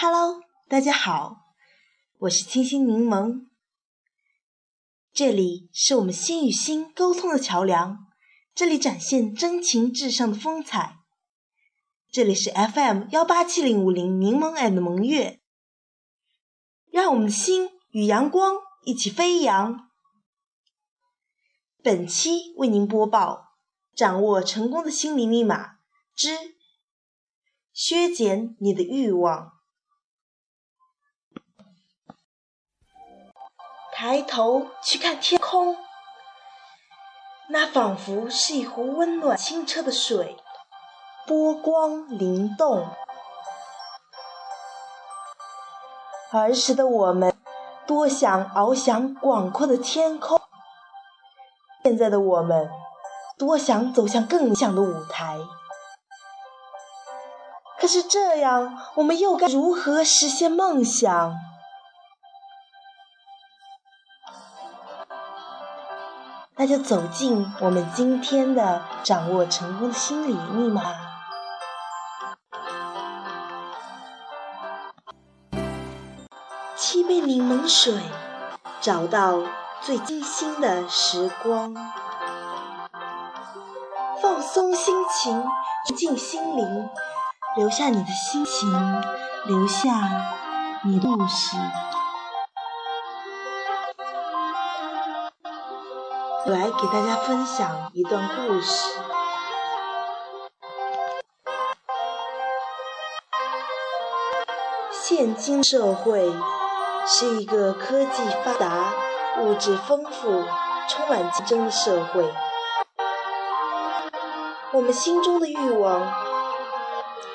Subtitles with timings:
[0.00, 1.36] Hello，大家好，
[2.18, 3.46] 我是清新柠檬。
[5.12, 8.06] 这里是我们心与心沟通的桥梁，
[8.54, 10.98] 这里展现真情至上的风采。
[12.10, 15.40] 这里是 FM 幺八七零五零柠檬 and 萌月，
[16.90, 19.90] 让我们的心与阳光一起飞扬。
[21.82, 23.52] 本期为您播报：
[23.94, 25.80] 掌握成功的心理密码
[26.14, 26.30] 之
[27.74, 29.52] 削减你的欲望。
[33.92, 35.76] 抬头去看天空，
[37.50, 40.38] 那仿佛是一湖温暖清澈的水，
[41.28, 42.88] 波光灵动。
[46.32, 47.36] 儿时的我们
[47.86, 50.40] 多想翱翔广阔的天空，
[51.84, 52.70] 现在的我们
[53.36, 55.36] 多想走向更理想的舞台。
[57.78, 61.36] 可是这样，我们又该如何实现梦想？
[66.56, 71.07] 那就走进我们今天的掌握成功的心理密码。
[77.08, 77.94] 杯柠檬水，
[78.82, 79.40] 找到
[79.80, 81.74] 最清新的时光，
[84.20, 85.42] 放松心情，
[85.96, 86.90] 静心灵，
[87.56, 88.70] 留下你的心情，
[89.46, 89.88] 留下
[90.84, 91.56] 你的故事。
[96.44, 98.98] 我来给大家分享一段故事。
[104.92, 106.30] 现今社会
[107.10, 108.92] 是一个科技发达、
[109.38, 110.44] 物质丰富、
[110.90, 112.30] 充满竞争的社会。
[114.72, 116.12] 我们心中的欲望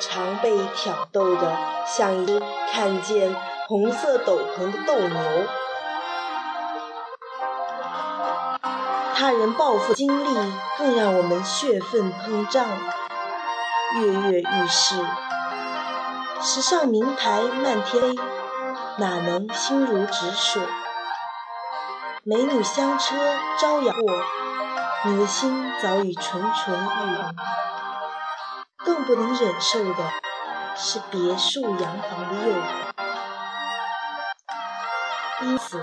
[0.00, 2.42] 常被挑逗的像一只
[2.72, 3.32] 看见
[3.68, 5.20] 红色斗篷的斗牛。
[9.14, 12.66] 他人报复经历更让我们血愤膨胀，
[13.94, 14.96] 跃跃欲试。
[16.42, 18.18] 时尚名牌漫天飞，
[19.00, 20.62] 哪能心如止水？
[22.22, 23.16] 美女香车
[23.58, 24.02] 招摇过，
[25.06, 27.34] 你的心早已蠢蠢欲动。
[28.84, 30.12] 更不能忍受的
[30.76, 32.64] 是别墅洋房的诱惑。
[35.40, 35.82] 因此，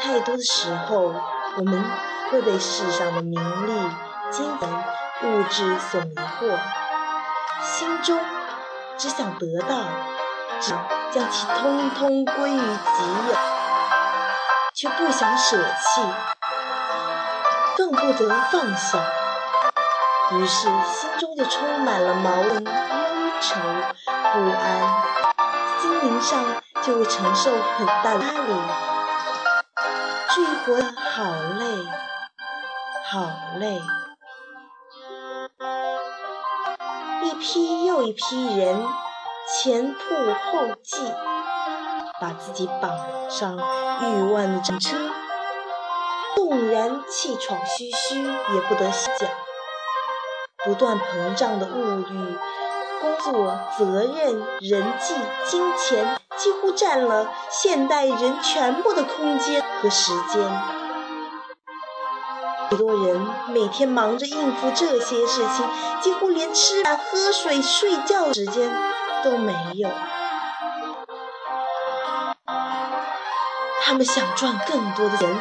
[0.00, 1.12] 太多的时候，
[1.58, 1.84] 我们。
[2.30, 3.72] 会被世上的名利、
[4.30, 4.68] 金钱、
[5.22, 6.58] 物质所迷惑，
[7.62, 8.20] 心中
[8.98, 9.78] 只想得到，
[10.60, 13.34] 只想将其通通归于己有，
[14.74, 16.02] 却不想舍弃，
[17.76, 18.98] 更不得放下，
[20.32, 22.70] 于是心中就充满了矛盾、忧
[23.40, 23.56] 愁、
[24.32, 24.62] 不安，
[25.80, 26.44] 心灵上
[26.82, 28.54] 就会承受很大的压力，
[30.28, 30.76] 至于活
[31.10, 31.24] 好
[31.58, 31.64] 累。
[33.10, 33.20] 好
[33.56, 33.80] 累，
[37.22, 38.86] 一批又一批人
[39.50, 40.98] 前仆后继，
[42.20, 44.98] 把自己绑上欲望的战车，
[46.36, 49.26] 纵然气喘吁吁也不得歇脚。
[50.66, 52.38] 不断膨胀的物欲、
[53.00, 55.14] 工作、责任、人际、
[55.46, 60.42] 金钱，几乎占了现代人全部的空间和时间。
[62.68, 65.66] 许多人每天忙着应付这些事情，
[66.02, 68.70] 几乎连吃饭、喝水、睡觉时间
[69.28, 69.90] 都没有。
[73.82, 75.38] 他们想赚更多的钱，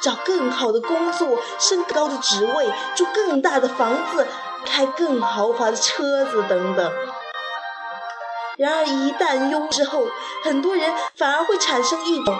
[0.00, 4.28] 找更好的工作，升更高的职位，住更大的房子，
[4.64, 6.92] 开更豪华的车子等等。
[8.56, 10.06] 然而，一旦拥之后，
[10.44, 12.38] 很多人反而会产生一种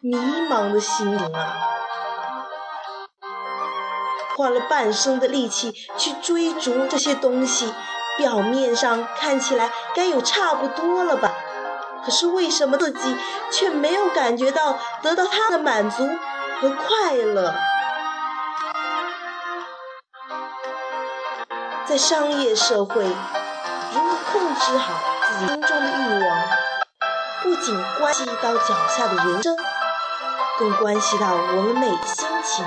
[0.00, 0.16] 迷
[0.48, 1.56] 茫的心灵啊。
[4.36, 7.72] 花了半生的力气去追逐这些东西，
[8.16, 11.32] 表面上看起来该有差不多了吧？
[12.04, 13.16] 可是为什么自己
[13.50, 16.08] 却没有感觉到得到他的满足
[16.60, 17.52] 和快乐？
[21.84, 24.94] 在商业社会，如何控制好
[25.26, 26.42] 自己心中的欲望，
[27.42, 29.56] 不仅关系到脚下的人生，
[30.58, 32.64] 更关系到我们每心情。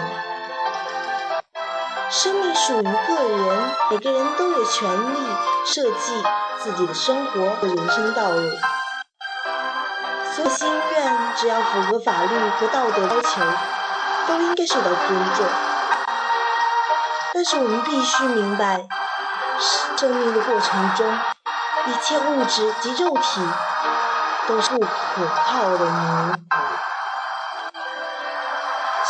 [2.11, 2.89] 生命属于个
[3.37, 5.17] 人，每个人都有权利
[5.63, 6.23] 设计
[6.59, 8.49] 自己的生活和人生道路。
[10.33, 13.41] 所有心愿只要符合法律和道德要求，
[14.27, 15.45] 都应该受到尊重。
[17.35, 18.87] 但是我们必须明白，
[19.95, 21.07] 生命的过程中，
[21.85, 23.39] 一切物质及肉体
[24.47, 24.87] 都是不可
[25.45, 26.57] 靠的奴仆。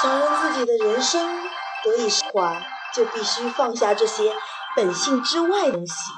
[0.02, 1.50] 想让自己的人生
[1.86, 2.57] 得以升华。
[2.94, 4.36] 就必须放下这些
[4.76, 6.12] 本性之外的东西，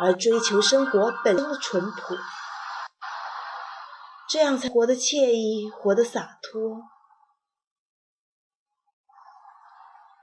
[0.00, 2.16] 而追求生活本身的淳朴，
[4.28, 6.82] 这样才活得惬意，活得洒脱。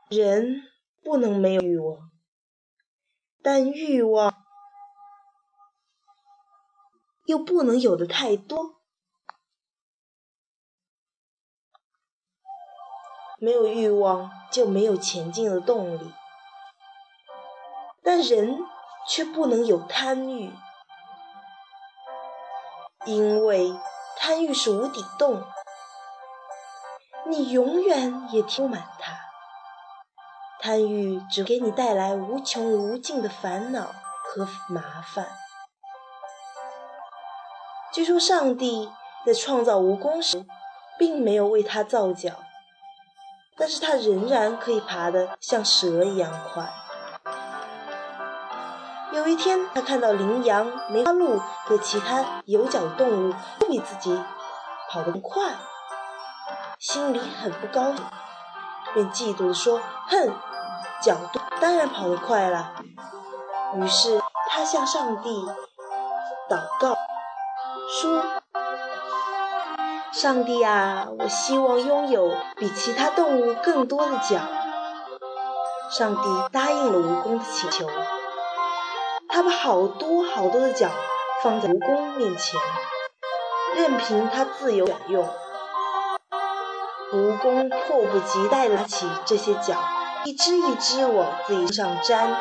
[0.09, 0.63] 人
[1.01, 2.11] 不能没有欲望，
[3.41, 4.43] 但欲望
[7.25, 8.80] 又不能有的太多。
[13.43, 16.13] 没有欲望就没有前进的动力，
[18.03, 18.59] 但人
[19.09, 20.53] 却不能有贪欲，
[23.05, 23.73] 因为
[24.15, 25.43] 贪欲是无底洞，
[27.25, 29.17] 你永远也填不满它。
[30.59, 33.87] 贪欲只给你带来无穷无尽的烦恼
[34.23, 35.27] 和麻烦。
[37.91, 38.91] 据说上帝
[39.25, 40.45] 在创造蜈蚣时，
[40.99, 42.33] 并没有为它造脚。
[43.61, 46.67] 但是它仍然可以爬得像蛇一样快。
[49.11, 54.19] 有一天，他看到羚羊、梅花鹿和其他有脚动物都比自己
[54.89, 55.43] 跑得快，
[56.79, 58.03] 心里很不高兴，
[58.95, 59.79] 便嫉妒地说
[60.09, 60.33] ：“哼，
[61.03, 62.73] 角度当然跑得快了。”
[63.77, 64.19] 于是
[64.49, 65.45] 他向上帝
[66.49, 66.97] 祷告
[68.01, 68.40] 说。
[70.13, 74.39] 上帝啊，我希望拥有比其他动物更多的脚。
[75.89, 76.21] 上帝
[76.51, 77.89] 答应了蜈蚣的请求，
[79.29, 80.89] 他把好多好多的脚
[81.41, 82.59] 放在蜈蚣面前，
[83.75, 85.27] 任凭它自由选用。
[87.13, 89.75] 蜈蚣迫不及待地拿起这些脚，
[90.25, 92.35] 一只一只往自己身上粘，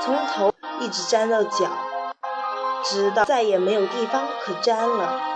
[0.00, 1.66] 从头一直粘到脚，
[2.82, 5.35] 直到再也没有地方可粘了。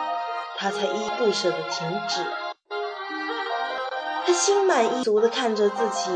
[0.60, 2.22] 他才依依不舍地停止。
[4.26, 6.10] 他心满意足地看着自己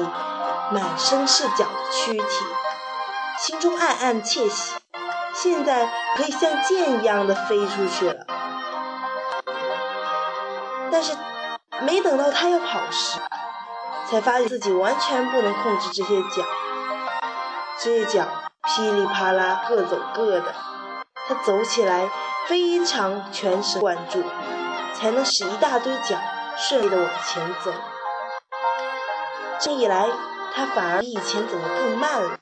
[0.71, 2.27] 满身是脚的躯体，
[3.39, 4.75] 心中暗暗窃喜，
[5.33, 8.27] 现在可以像箭一样的飞出去了。
[10.93, 11.17] 但是，
[11.81, 13.19] 没等到他要跑时，
[14.11, 16.45] 才发现自己完全不能控制这些脚，
[17.79, 18.27] 这些脚
[18.63, 20.55] 噼里啪啦各走各的，
[21.27, 22.11] 他走起来。
[22.47, 24.23] 非常全神贯注，
[24.95, 26.17] 才能使一大堆脚
[26.57, 27.73] 顺利的往前走。
[29.59, 30.09] 这一来，
[30.55, 32.39] 他反而比以前走得更慢了。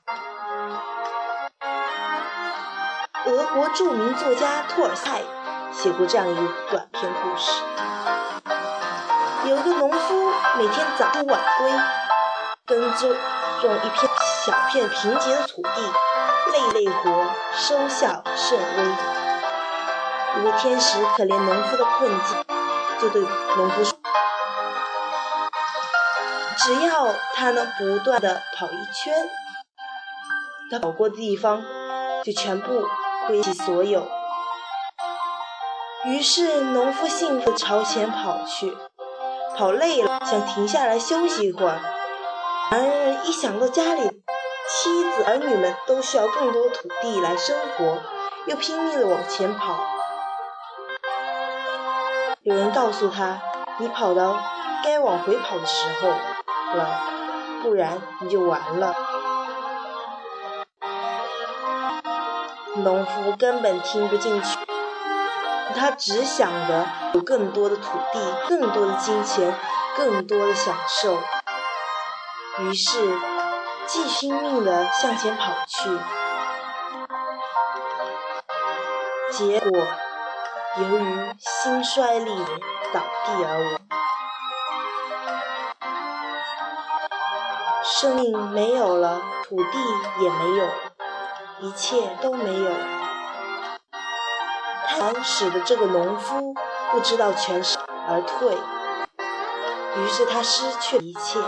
[3.25, 5.21] 俄国著名作家托尔斯泰
[5.71, 7.63] 写过这样一个短篇故事：
[9.45, 11.71] 有个农夫每天早出晚归，
[12.65, 13.15] 耕种
[13.61, 14.11] 种一片
[14.45, 15.81] 小片贫瘠的土地，
[16.51, 19.22] 累累活，收效甚微。
[20.35, 22.43] 一个天使可怜农夫的困境，
[22.99, 23.21] 就对
[23.55, 23.97] 农夫说
[26.57, 29.29] ：“只要他能不断的跑一圈，
[30.71, 31.63] 他跑过的地方
[32.23, 32.87] 就全部
[33.27, 34.07] 归其所有。”
[36.05, 38.75] 于是农夫幸福朝前跑去，
[39.55, 41.79] 跑累了想停下来休息一会儿，
[42.71, 44.09] 然而一想到家里
[44.67, 47.99] 妻子儿女们都需要更多土地来生活，
[48.47, 49.92] 又拼命的往前跑。
[52.43, 53.41] 有人告诉他
[53.79, 54.37] ：“你跑到
[54.83, 56.09] 该往回跑的时候
[56.75, 56.99] 了，
[57.61, 58.93] 不然你就完了。”
[62.83, 64.59] 农夫根本听不进去，
[65.73, 68.19] 他只想着有更多的土地、
[68.49, 69.55] 更多的金钱、
[69.95, 71.17] 更多的享受，
[72.59, 73.17] 于是
[73.87, 75.97] 既拼命地向前跑去，
[79.31, 79.79] 结果。
[80.75, 82.29] 由于心衰力，
[82.93, 83.79] 倒地而亡。
[87.85, 89.79] 生命没有了，土地
[90.19, 90.73] 也没有了，
[91.61, 92.69] 一切都没有。
[94.89, 96.53] 贪婪使得这个农夫
[96.91, 98.57] 不知道全身而退，
[99.95, 101.39] 于是他失去了一切。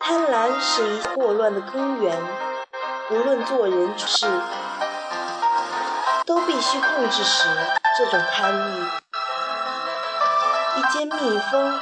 [0.00, 2.20] 贪婪是一祸乱的根源，
[3.12, 4.26] 无论做人处事。
[6.32, 7.46] 都必须控制时
[7.94, 8.86] 这种贪欲。
[10.76, 11.78] 一间蜜蜂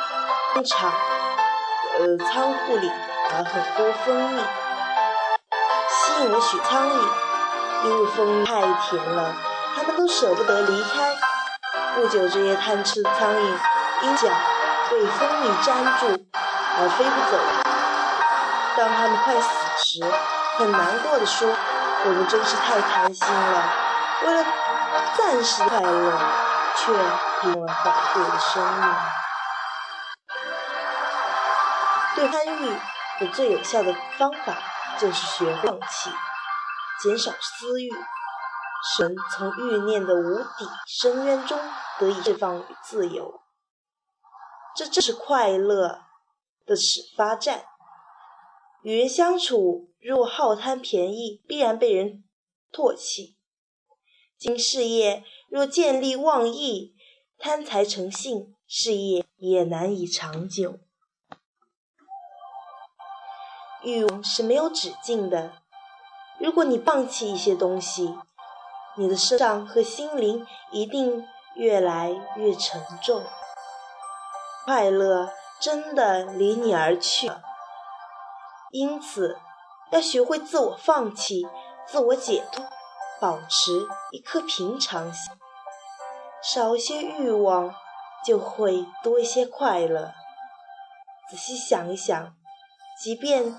[0.53, 0.93] 工厂
[1.97, 4.43] 呃仓库里了很多蜂蜜，
[5.89, 7.09] 吸引了许苍蝇。
[7.85, 9.33] 因为蜂蜜太甜了，
[9.77, 11.15] 它们都舍不得离开。
[11.95, 13.57] 不久，这些贪吃的苍蝇
[14.03, 14.29] 因脚
[14.91, 16.27] 被蜂蜜粘住
[16.77, 17.39] 而飞不走。
[18.77, 20.05] 当它们快死时，
[20.59, 21.49] 很难过的说
[22.05, 23.63] ：“我们真是太贪心了，
[24.23, 24.45] 为了
[25.17, 26.19] 暂时快乐，
[26.77, 26.93] 却
[27.49, 28.91] 用了宝贵的生命。”
[32.17, 32.69] 对贪欲
[33.21, 34.59] 的最有效的方法，
[34.99, 36.11] 就是学会放弃，
[37.01, 37.91] 减少私欲，
[38.85, 41.59] 使人从欲念的无底深渊中
[41.99, 43.41] 得以释放与自由。
[44.77, 46.03] 这正是快乐
[46.67, 47.65] 的始发站。
[48.83, 52.25] 与人相处，若好贪便宜，必然被人
[52.73, 53.37] 唾弃；
[54.41, 56.95] 经事业，若见利忘义，
[57.39, 60.79] 贪财成性，事业也难以长久。
[63.83, 65.53] 欲望是没有止境的。
[66.39, 68.17] 如果你放弃一些东西，
[68.97, 71.23] 你的身上和心灵一定
[71.55, 73.23] 越来越沉重，
[74.65, 77.43] 快乐真的离你而去了。
[78.71, 79.39] 因此，
[79.91, 81.47] 要学会自我放弃、
[81.87, 82.65] 自我解脱，
[83.21, 85.33] 保持一颗平常心，
[86.43, 87.75] 少些欲望，
[88.25, 90.13] 就会多一些快乐。
[91.31, 92.35] 仔细想一想，
[93.03, 93.57] 即便……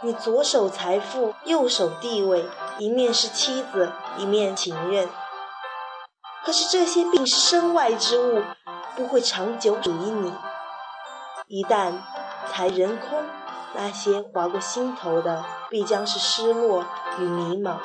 [0.00, 2.48] 你左手财富，右手地位，
[2.78, 5.08] 一面是妻子，一面情人。
[6.44, 8.44] 可是这些并是身外之物，
[8.94, 10.32] 不会长久属于你。
[11.48, 11.94] 一旦
[12.46, 13.24] 财人空，
[13.74, 16.84] 那些划过心头的，必将是失落
[17.18, 17.78] 与迷茫。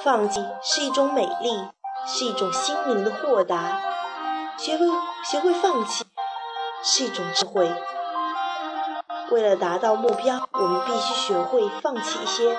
[0.00, 1.68] 放弃是一种美丽，
[2.06, 3.80] 是一种心灵的豁达。
[4.56, 4.86] 学会
[5.24, 6.04] 学会放弃，
[6.82, 7.70] 是一种智慧。
[9.30, 12.56] 为了达到目标，我们必须学会放弃一些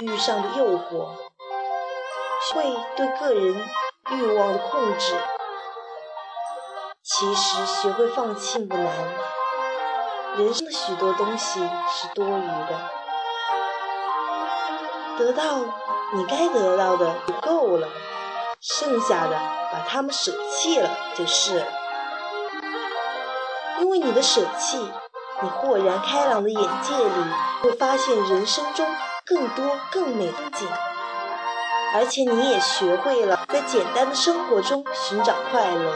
[0.00, 1.10] 欲上的诱惑，
[2.48, 3.62] 学会对个人
[4.10, 5.14] 欲望的控制。
[7.02, 8.86] 其实，学会放弃并不难。
[10.36, 12.78] 人生的许多东西是多余的，
[15.18, 15.42] 得到
[16.12, 17.88] 你该得到的就够了，
[18.60, 19.38] 剩下的
[19.72, 21.66] 把它们舍弃了就是了。
[23.80, 24.90] 因为你的舍弃。
[25.42, 27.14] 你豁然开朗的眼界里，
[27.62, 28.86] 会发现人生中
[29.24, 30.68] 更多更美的景，
[31.94, 35.94] 而且你也学会了在简单的生活中寻找快乐。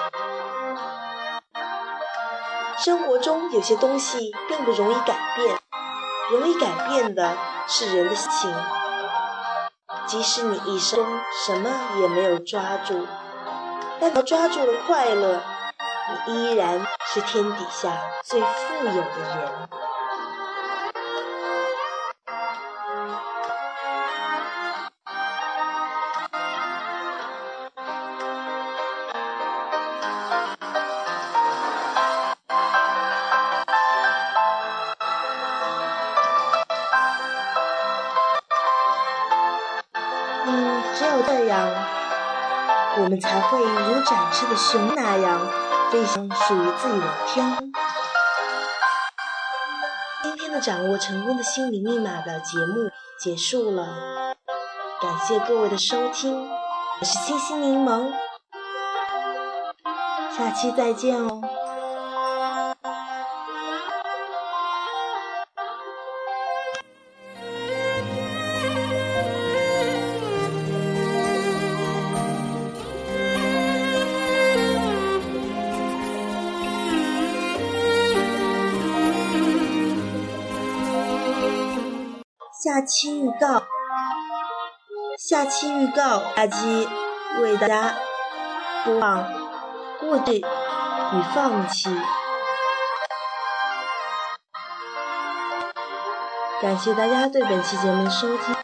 [2.79, 5.59] 生活中有些东西并不容易改变，
[6.31, 8.51] 容易改变的是人的心情。
[10.07, 10.99] 即使你一生
[11.47, 11.71] 什么
[12.01, 13.07] 也没有抓住，
[14.01, 15.41] 但要抓住了快乐。
[16.27, 17.91] 你依然是天底下
[18.25, 18.47] 最富
[18.85, 19.84] 有的人。
[40.97, 41.69] 只有这样，
[42.99, 45.41] 我们才会如展翅的熊那样。
[45.91, 47.73] 飞向属于自己的天空。
[50.25, 54.35] 今天的掌握成功的心理密码的节目结束了，
[55.01, 56.49] 感谢各位的收听，
[57.01, 58.13] 我是清新柠檬，
[60.37, 61.41] 下期再见哦。
[82.75, 83.63] 下期预告，
[85.17, 86.89] 下期预告，下期
[87.41, 87.95] 为大家
[88.85, 89.23] 播放
[90.01, 91.89] 《过去与放弃》。
[96.61, 98.64] 感谢大家对本期节目的收听。